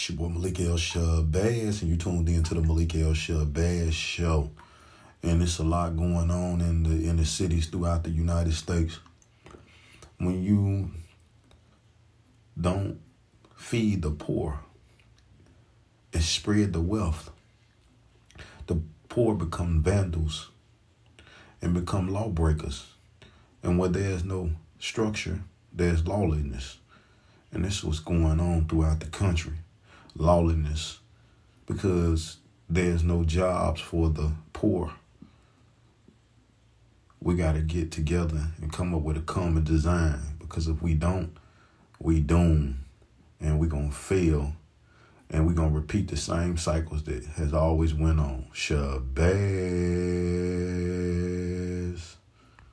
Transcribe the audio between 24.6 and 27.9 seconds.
structure, there's lawlessness. And this is